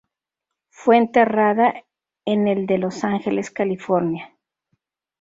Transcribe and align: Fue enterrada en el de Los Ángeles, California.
Fue 0.71 0.97
enterrada 0.97 1.75
en 2.25 2.47
el 2.47 2.65
de 2.65 2.79
Los 2.79 3.03
Ángeles, 3.03 3.51
California. 3.51 4.35